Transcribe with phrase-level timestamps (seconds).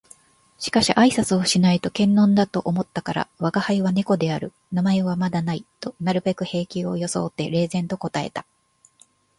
[0.57, 4.51] しかし挨拶をしないと険呑だと思ったから「吾輩は猫である。
[4.71, 8.43] 名前はまだない」となるべく平気を装って冷然と答えた